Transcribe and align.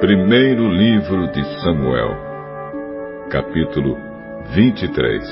Primeiro 0.00 0.68
livro 0.68 1.26
de 1.32 1.42
Samuel, 1.60 2.16
capítulo 3.32 3.98
23. 4.54 5.24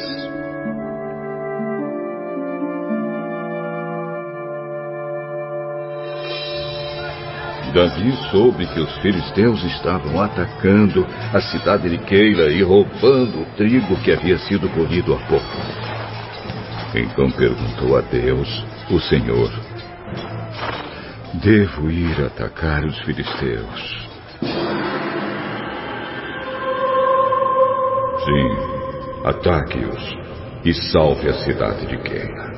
Davi 7.73 8.13
soube 8.33 8.67
que 8.67 8.81
os 8.81 8.93
filisteus 8.99 9.63
estavam 9.63 10.21
atacando 10.21 11.07
a 11.33 11.41
cidade 11.41 11.89
de 11.89 11.99
Keila 11.99 12.51
e 12.51 12.61
roubando 12.65 13.43
o 13.43 13.47
trigo 13.57 13.95
que 14.03 14.11
havia 14.11 14.37
sido 14.39 14.69
colhido 14.71 15.15
há 15.15 15.19
pouco. 15.29 15.47
Então 16.93 17.31
perguntou 17.31 17.97
a 17.97 18.01
Deus, 18.01 18.65
o 18.91 18.99
Senhor: 18.99 19.49
Devo 21.35 21.89
ir 21.89 22.21
atacar 22.21 22.85
os 22.85 22.99
filisteus? 23.03 24.06
Sim, 28.25 28.49
ataque-os 29.25 30.17
e 30.65 30.75
salve 30.93 31.29
a 31.29 31.35
cidade 31.45 31.87
de 31.87 31.97
Keila. 31.99 32.53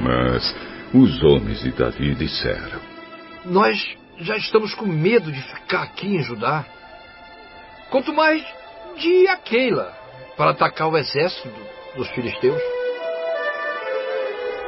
Mas 0.00 0.54
os 0.92 1.22
homens 1.22 1.60
de 1.60 1.72
Davi 1.72 2.14
disseram: 2.14 2.80
Nós 3.44 3.96
já 4.18 4.36
estamos 4.36 4.74
com 4.74 4.86
medo 4.86 5.32
de 5.32 5.40
ficar 5.42 5.82
aqui 5.82 6.16
em 6.16 6.22
Judá. 6.22 6.64
Quanto 7.90 8.12
mais 8.12 8.42
de 8.96 9.08
ir 9.08 9.28
a 9.28 9.36
Keila 9.36 9.92
para 10.36 10.50
atacar 10.50 10.88
o 10.88 10.96
exército 10.96 11.48
dos 11.96 12.08
filisteus. 12.10 12.60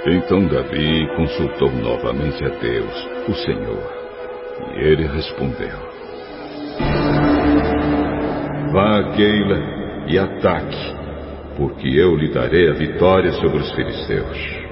Então 0.07 0.47
Davi 0.47 1.09
consultou 1.17 1.73
novamente 1.73 2.45
a 2.45 2.49
Deus, 2.49 3.09
o 3.27 3.33
Senhor, 3.33 3.83
e 4.77 4.81
ele 4.81 5.07
respondeu: 5.07 5.79
Vá 8.71 8.99
a 8.99 9.13
Keila 9.13 10.05
e 10.07 10.19
ataque, 10.19 10.95
porque 11.57 11.89
eu 11.89 12.15
lhe 12.17 12.31
darei 12.31 12.69
a 12.69 12.75
vitória 12.75 13.33
sobre 13.33 13.57
os 13.57 13.73
filisteus. 13.73 14.65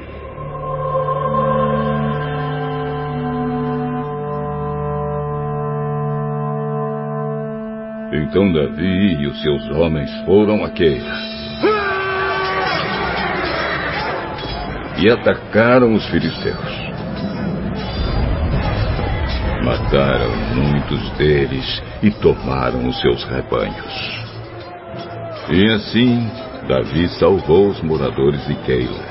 Então 8.12 8.52
Davi 8.52 9.14
e 9.14 9.26
os 9.26 9.40
seus 9.40 9.70
homens 9.70 10.10
foram 10.26 10.62
a 10.62 10.68
Keila. 10.68 11.41
E 14.98 15.10
atacaram 15.10 15.94
os 15.94 16.06
filisteus. 16.08 16.92
Mataram 19.64 20.30
muitos 20.54 21.10
deles 21.16 21.82
e 22.02 22.10
tomaram 22.10 22.88
os 22.88 23.00
seus 23.00 23.24
rebanhos. 23.24 24.22
E 25.50 25.70
assim, 25.72 26.28
Davi 26.68 27.08
salvou 27.18 27.68
os 27.68 27.80
moradores 27.82 28.46
de 28.46 28.54
Keila. 28.56 29.04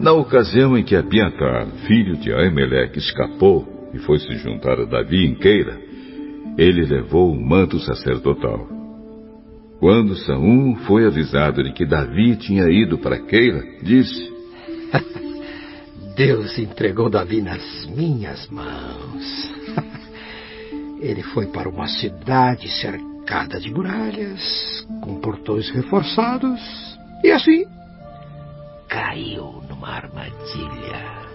Na 0.00 0.12
ocasião 0.12 0.76
em 0.76 0.82
que 0.82 0.96
Abiatar, 0.96 1.66
filho 1.86 2.16
de 2.16 2.32
Aimeleque, 2.32 2.98
escapou 2.98 3.90
e 3.94 3.98
foi 3.98 4.18
se 4.18 4.34
juntar 4.38 4.80
a 4.80 4.84
Davi 4.84 5.26
em 5.26 5.34
Keila, 5.34 5.76
ele 6.58 6.84
levou 6.84 7.30
o 7.30 7.40
manto 7.40 7.78
sacerdotal. 7.78 8.81
Quando 9.82 10.14
Saul 10.14 10.76
foi 10.86 11.04
avisado 11.04 11.60
de 11.60 11.72
que 11.72 11.84
Davi 11.84 12.36
tinha 12.36 12.70
ido 12.70 12.98
para 12.98 13.18
Keila, 13.18 13.64
disse: 13.82 14.32
Deus 16.14 16.56
entregou 16.56 17.10
Davi 17.10 17.42
nas 17.42 17.84
minhas 17.86 18.48
mãos. 18.48 19.50
Ele 21.02 21.24
foi 21.24 21.48
para 21.48 21.68
uma 21.68 21.88
cidade 21.88 22.68
cercada 22.80 23.58
de 23.58 23.74
muralhas, 23.74 24.86
com 25.00 25.18
portões 25.18 25.68
reforçados, 25.70 26.60
e 27.24 27.32
assim 27.32 27.64
caiu 28.88 29.64
numa 29.68 29.88
armadilha. 29.88 31.31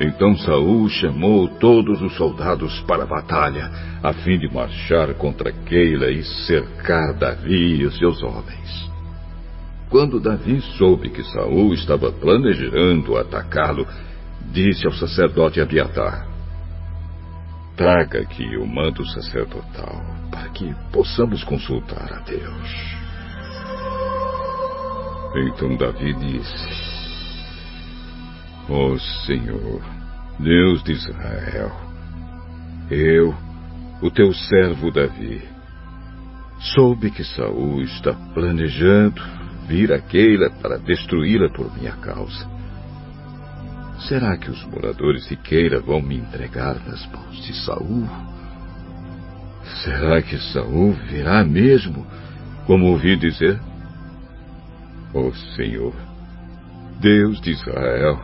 Então 0.00 0.36
Saul 0.36 0.88
chamou 0.88 1.48
todos 1.48 2.00
os 2.00 2.14
soldados 2.16 2.80
para 2.82 3.02
a 3.02 3.06
batalha, 3.06 3.68
a 4.00 4.12
fim 4.12 4.38
de 4.38 4.52
marchar 4.52 5.12
contra 5.14 5.50
Keila 5.50 6.08
e 6.10 6.22
cercar 6.46 7.14
Davi 7.14 7.80
e 7.80 7.86
os 7.86 7.98
seus 7.98 8.22
homens. 8.22 8.88
Quando 9.90 10.20
Davi 10.20 10.60
soube 10.76 11.10
que 11.10 11.24
Saul 11.24 11.74
estava 11.74 12.12
planejando 12.12 13.16
atacá-lo, 13.16 13.86
disse 14.52 14.86
ao 14.86 14.92
sacerdote 14.92 15.60
Abiatar: 15.60 16.28
Traga 17.76 18.20
aqui 18.20 18.56
o 18.56 18.66
manto 18.66 19.04
sacerdotal, 19.08 20.00
para 20.30 20.48
que 20.50 20.72
possamos 20.92 21.42
consultar 21.42 22.12
a 22.12 22.20
Deus. 22.20 22.98
Então 25.34 25.76
Davi 25.76 26.14
disse: 26.14 26.97
Ó 28.68 28.92
oh, 28.92 28.98
Senhor, 28.98 29.80
Deus 30.38 30.82
de 30.82 30.92
Israel, 30.92 31.72
eu, 32.90 33.34
o 34.02 34.10
teu 34.10 34.30
servo 34.34 34.90
Davi, 34.90 35.42
soube 36.74 37.10
que 37.10 37.24
Saul 37.24 37.82
está 37.82 38.12
planejando 38.34 39.22
vir 39.66 39.90
a 39.90 39.98
Keila 40.00 40.50
para 40.60 40.76
destruí-la 40.76 41.48
por 41.48 41.74
minha 41.78 41.92
causa. 41.92 42.46
Será 44.00 44.36
que 44.36 44.50
os 44.50 44.62
moradores 44.64 45.26
de 45.28 45.36
Keila 45.36 45.80
vão 45.80 46.02
me 46.02 46.16
entregar 46.16 46.76
nas 46.86 47.06
mãos 47.10 47.42
de 47.46 47.54
Saul? 47.64 48.06
Será 49.82 50.20
que 50.20 50.36
Saul 50.52 50.92
virá 50.92 51.42
mesmo, 51.42 52.06
como 52.66 52.88
ouvi 52.88 53.16
dizer? 53.16 53.58
Ó 55.14 55.28
oh, 55.28 55.34
Senhor, 55.56 55.94
Deus 57.00 57.40
de 57.40 57.52
Israel, 57.52 58.20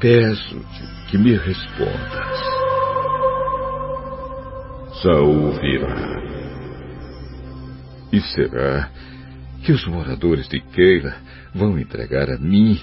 Peço-te 0.00 1.10
que 1.10 1.16
me 1.16 1.36
respondas. 1.36 2.40
Saul 5.02 5.52
virá. 5.52 6.20
E 8.12 8.20
será 8.20 8.90
que 9.64 9.72
os 9.72 9.86
moradores 9.86 10.48
de 10.48 10.60
Keila 10.60 11.16
vão 11.54 11.78
entregar 11.78 12.28
a 12.30 12.38
mim 12.38 12.78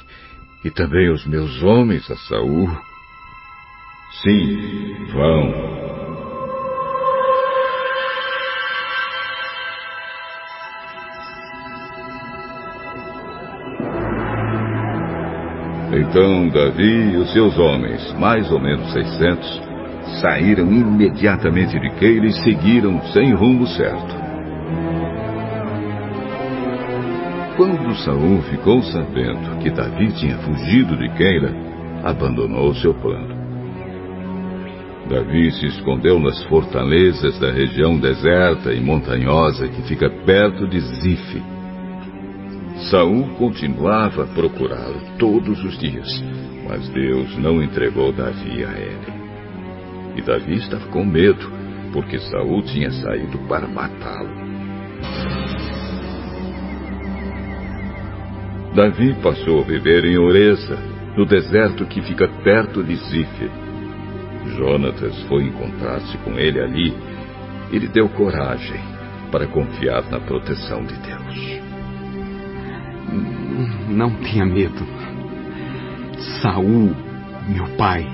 e 0.65 0.71
também 0.71 1.11
os 1.11 1.25
meus 1.27 1.61
homens 1.61 2.09
a 2.09 2.15
Saul? 2.15 2.69
Sim, 4.23 5.05
vão. 5.11 6.12
Então 15.95 16.49
Davi 16.49 17.13
e 17.13 17.17
os 17.17 17.31
seus 17.31 17.57
homens, 17.59 18.11
mais 18.19 18.51
ou 18.51 18.59
menos 18.59 18.91
seiscentos, 18.91 19.61
saíram 20.21 20.65
imediatamente 20.65 21.79
de 21.79 21.89
Keila 21.91 22.25
e 22.25 22.33
seguiram 22.43 22.99
sem 23.13 23.31
rumo 23.33 23.67
certo. 23.67 24.23
Quando 27.55 27.95
Saul 27.97 28.41
ficou 28.49 28.81
sabendo 28.81 29.59
que 29.59 29.69
Davi 29.69 30.11
tinha 30.13 30.35
fugido 30.37 30.97
de 30.97 31.07
Keila, 31.09 31.51
abandonou 32.03 32.73
seu 32.73 32.95
plano. 32.95 33.35
Davi 35.07 35.51
se 35.51 35.67
escondeu 35.67 36.19
nas 36.19 36.43
fortalezas 36.45 37.37
da 37.37 37.51
região 37.51 37.99
deserta 37.99 38.73
e 38.73 38.79
montanhosa 38.81 39.67
que 39.67 39.83
fica 39.83 40.09
perto 40.25 40.67
de 40.67 40.79
Zif, 40.79 41.52
Saul 42.89 43.35
continuava 43.35 44.23
a 44.23 44.27
procurá-lo 44.27 44.99
todos 45.17 45.63
os 45.63 45.77
dias, 45.77 46.07
mas 46.67 46.89
Deus 46.89 47.37
não 47.37 47.61
entregou 47.61 48.11
Davi 48.11 48.65
a 48.65 48.71
ele. 48.71 49.13
E 50.15 50.21
Davi 50.21 50.55
estava 50.55 50.87
com 50.87 51.05
medo, 51.05 51.51
porque 51.91 52.19
Saul 52.19 52.63
tinha 52.63 52.91
saído 52.91 53.37
para 53.47 53.67
matá-lo. 53.67 54.43
Davi 58.75 59.13
passou 59.21 59.61
a 59.61 59.63
viver 59.63 60.03
em 60.05 60.17
Oreza, 60.17 60.77
no 61.15 61.25
deserto 61.25 61.85
que 61.85 62.01
fica 62.01 62.27
perto 62.43 62.83
de 62.83 62.95
Zif. 62.95 63.51
Jonatas 64.57 65.21
foi 65.23 65.43
encontrar-se 65.43 66.17
com 66.19 66.37
ele 66.39 66.59
ali 66.59 66.93
e 67.71 67.77
lhe 67.77 67.87
deu 67.87 68.09
coragem 68.09 68.81
para 69.31 69.47
confiar 69.47 70.03
na 70.09 70.19
proteção 70.19 70.83
de 70.83 70.95
Deus. 70.95 71.62
Não 73.89 74.09
tenha 74.15 74.45
medo. 74.45 74.85
Saul, 76.41 76.95
meu 77.47 77.67
pai, 77.77 78.07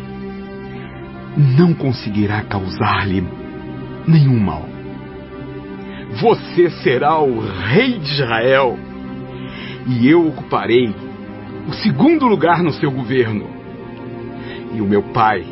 não 1.58 1.74
conseguirá 1.74 2.42
causar-lhe 2.44 3.24
nenhum 4.08 4.40
mal. 4.40 4.66
Você 6.20 6.70
será 6.82 7.20
o 7.20 7.40
rei 7.40 8.00
de 8.00 8.12
Israel. 8.12 8.78
E 9.88 10.08
eu 10.08 10.28
ocuparei 10.28 10.94
o 11.68 11.74
segundo 11.74 12.28
lugar 12.28 12.64
no 12.64 12.72
seu 12.72 12.92
governo. 12.92 13.48
E 14.74 14.82
o 14.82 14.86
meu 14.86 15.04
pai 15.04 15.46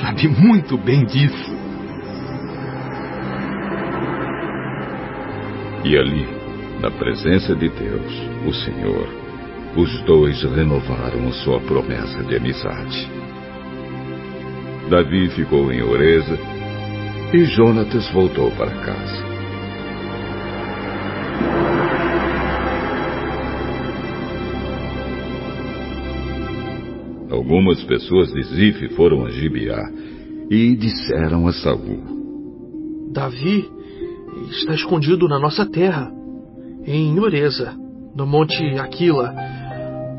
sabe 0.00 0.28
muito 0.28 0.76
bem 0.78 1.04
disso. 1.04 1.58
E 5.84 5.96
ali, 5.96 6.39
na 6.80 6.90
presença 6.90 7.54
de 7.54 7.68
Deus, 7.68 8.12
o 8.46 8.54
Senhor, 8.54 9.06
os 9.76 10.02
dois 10.04 10.42
renovaram 10.42 11.30
sua 11.32 11.60
promessa 11.60 12.24
de 12.24 12.36
amizade. 12.36 13.08
Davi 14.88 15.28
ficou 15.30 15.70
em 15.70 15.82
Oreza 15.82 16.38
e 17.34 17.44
Jonatas 17.44 18.10
voltou 18.12 18.50
para 18.52 18.70
casa. 18.70 19.30
Algumas 27.30 27.84
pessoas 27.84 28.32
de 28.32 28.42
Zif 28.42 28.88
foram 28.96 29.26
a 29.26 29.30
Gibeá 29.30 29.82
e 30.50 30.74
disseram 30.74 31.46
a 31.46 31.52
Saul: 31.52 33.10
Davi 33.12 33.68
está 34.50 34.74
escondido 34.74 35.28
na 35.28 35.38
nossa 35.38 35.64
terra, 35.66 36.10
em 36.84 37.18
Ureza, 37.18 37.74
no 38.14 38.26
monte 38.26 38.62
Aquila, 38.78 39.34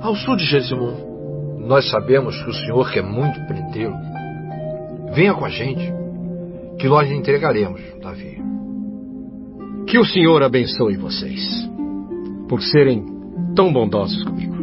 ao 0.02 0.16
sul 0.16 0.36
de 0.36 0.46
Gesimon. 0.46 1.12
Nós 1.60 1.90
sabemos 1.90 2.42
que 2.42 2.50
o 2.50 2.54
Senhor 2.54 2.92
quer 2.92 3.04
muito 3.04 3.40
prendê-lo. 3.46 3.96
Venha 5.14 5.34
com 5.34 5.46
a 5.46 5.50
gente, 5.50 5.94
que 6.80 6.88
nós 6.88 7.08
lhe 7.08 7.16
entregaremos, 7.16 7.82
Davi. 8.02 8.42
Que 9.88 9.98
o 9.98 10.06
Senhor 10.06 10.42
abençoe 10.42 10.98
vocês, 10.98 11.70
por 12.48 12.62
serem 12.62 13.06
tão 13.56 13.72
bondosos 13.72 14.24
comigo. 14.24 14.56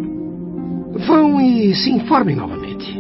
Vão 1.07 1.41
e 1.41 1.75
se 1.75 1.91
informem 1.91 2.35
novamente. 2.35 2.99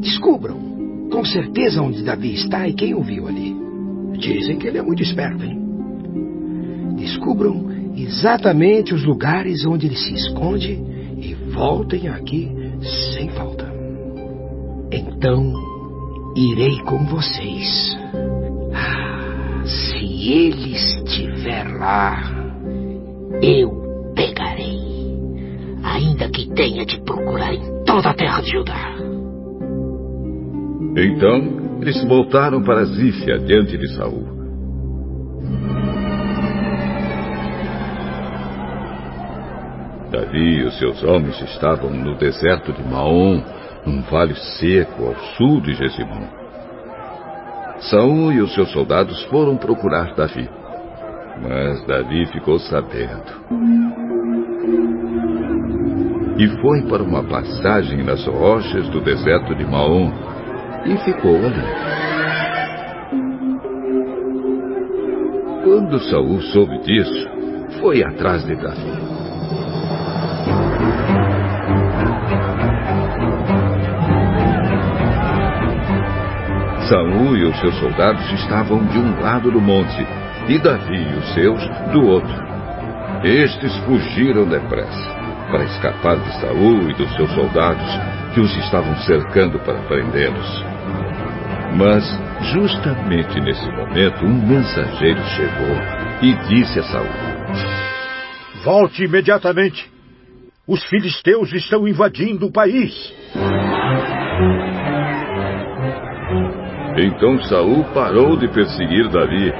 Descubram 0.00 0.64
com 1.10 1.24
certeza 1.24 1.82
onde 1.82 2.02
Davi 2.02 2.34
está 2.34 2.68
e 2.68 2.74
quem 2.74 2.94
o 2.94 3.02
viu 3.02 3.28
ali. 3.28 3.54
Dizem 4.18 4.58
que 4.58 4.66
ele 4.66 4.78
é 4.78 4.82
muito 4.82 5.02
esperto, 5.02 5.44
hein? 5.44 5.60
Descubram 6.96 7.73
exatamente 7.96 8.94
os 8.94 9.04
lugares 9.04 9.64
onde 9.64 9.86
ele 9.86 9.96
se 9.96 10.14
esconde 10.14 10.72
e 11.18 11.34
voltem 11.52 12.08
aqui 12.08 12.50
sem 13.14 13.28
falta. 13.30 13.72
Então 14.90 15.52
irei 16.36 16.78
com 16.80 17.04
vocês. 17.06 17.96
Ah, 18.74 19.62
se 19.64 20.30
ele 20.30 20.72
estiver 20.72 21.68
lá, 21.78 22.20
eu 23.40 24.12
pegarei 24.14 24.80
ainda 25.82 26.28
que 26.28 26.48
tenha 26.54 26.84
de 26.84 27.00
procurar 27.00 27.54
em 27.54 27.84
toda 27.84 28.10
a 28.10 28.14
terra 28.14 28.40
de 28.40 28.50
Judá. 28.50 28.94
Então 30.96 31.78
eles 31.80 32.02
voltaram 32.04 32.62
para 32.62 32.84
Zífia 32.84 33.38
diante 33.38 33.76
de 33.76 33.94
Saul. 33.94 34.43
Davi 40.14 40.58
e 40.60 40.64
os 40.64 40.78
seus 40.78 41.02
homens 41.02 41.40
estavam 41.40 41.90
no 41.90 42.14
deserto 42.16 42.72
de 42.72 42.84
Maom, 42.84 43.42
num 43.84 44.00
vale 44.02 44.34
seco 44.36 45.06
ao 45.06 45.16
sul 45.36 45.60
de 45.60 45.74
Gesimon. 45.74 46.28
Saul 47.90 48.32
e 48.32 48.40
os 48.40 48.54
seus 48.54 48.70
soldados 48.70 49.24
foram 49.24 49.56
procurar 49.56 50.14
Davi. 50.14 50.48
Mas 51.42 51.84
Davi 51.86 52.26
ficou 52.26 52.60
sabendo 52.60 53.44
e 56.38 56.48
foi 56.60 56.82
para 56.82 57.02
uma 57.02 57.24
passagem 57.24 58.04
nas 58.04 58.24
rochas 58.24 58.88
do 58.90 59.00
deserto 59.00 59.52
de 59.56 59.64
Maom 59.64 60.12
e 60.86 60.96
ficou 60.98 61.36
ali. 61.36 61.94
Quando 65.64 65.98
Saul 65.98 66.40
soube 66.40 66.78
disso, 66.82 67.28
foi 67.80 68.04
atrás 68.04 68.44
de 68.44 68.54
Davi. 68.54 69.03
Saul 76.94 77.36
e 77.36 77.44
os 77.44 77.58
seus 77.58 77.74
soldados 77.80 78.24
estavam 78.30 78.86
de 78.86 78.96
um 78.96 79.20
lado 79.20 79.50
do 79.50 79.60
monte 79.60 80.06
e 80.48 80.56
Davi 80.60 81.02
e 81.02 81.16
os 81.16 81.34
seus 81.34 81.60
do 81.90 82.06
outro. 82.06 82.32
Estes 83.24 83.76
fugiram 83.78 84.46
depressa 84.46 85.10
para 85.50 85.64
escapar 85.64 86.16
de 86.18 86.40
Saul 86.40 86.88
e 86.88 86.94
dos 86.94 87.12
seus 87.16 87.28
soldados 87.32 87.84
que 88.32 88.38
os 88.38 88.56
estavam 88.58 88.94
cercando 88.98 89.58
para 89.58 89.82
prendê-los. 89.88 90.64
Mas, 91.76 92.04
justamente 92.52 93.40
nesse 93.40 93.68
momento, 93.72 94.24
um 94.24 94.46
mensageiro 94.46 95.20
chegou 95.30 95.76
e 96.22 96.32
disse 96.46 96.78
a 96.78 96.84
Saul: 96.84 97.08
Volte 98.64 99.02
imediatamente. 99.02 99.90
Os 100.64 100.82
filisteus 100.84 101.52
estão 101.52 101.88
invadindo 101.88 102.46
o 102.46 102.52
país. 102.52 103.12
Então 106.96 107.38
Saul 107.44 107.84
parou 107.92 108.36
de 108.36 108.48
perseguir 108.48 109.08
Davi 109.08 109.52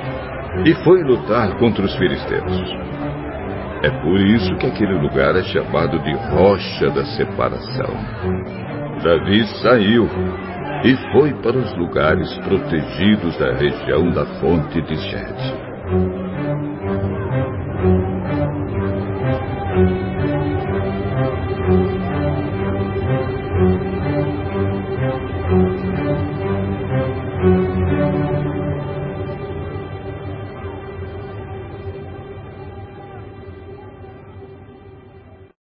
e 0.64 0.74
foi 0.84 1.02
lutar 1.02 1.56
contra 1.58 1.84
os 1.84 1.94
filisteus. 1.96 2.84
É 3.82 3.90
por 3.90 4.18
isso 4.20 4.54
que 4.56 4.66
aquele 4.66 4.94
lugar 4.94 5.36
é 5.36 5.42
chamado 5.42 5.98
de 5.98 6.12
Rocha 6.12 6.90
da 6.90 7.04
Separação. 7.04 7.94
Davi 9.02 9.44
saiu 9.62 10.08
e 10.84 10.96
foi 11.12 11.34
para 11.42 11.58
os 11.58 11.76
lugares 11.76 12.32
protegidos 12.38 13.36
da 13.36 13.52
região 13.52 14.10
da 14.10 14.24
fonte 14.40 14.80
de 14.82 14.94
Jede. 14.94 15.54